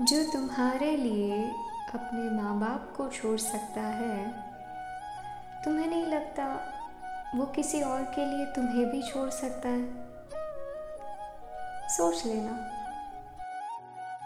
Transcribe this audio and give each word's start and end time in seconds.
जो 0.00 0.32
तुम्हारे 0.32 0.96
लिए 0.96 1.44
अपने 1.94 2.42
माँ 2.42 2.60
बाप 2.60 2.94
को 2.96 3.08
छोड़ 3.08 3.38
सकता 3.38 3.80
है, 3.80 4.32
तुम्हें 5.64 5.86
नहीं 5.86 6.06
लगता 6.06 6.46
वो 7.34 7.46
किसी 7.46 7.82
और 7.82 8.02
के 8.02 8.26
लिए 8.26 8.46
तुम्हें 8.46 8.90
भी 8.90 9.02
छोड़ 9.02 9.30
सकता 9.30 9.68
है? 9.68 9.84
सोच 11.88 12.26
लेना। 12.26 12.83